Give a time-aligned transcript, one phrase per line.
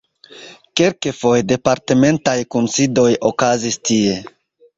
[0.79, 4.19] Kelkfoje departementaj kunsidoj okazis tie.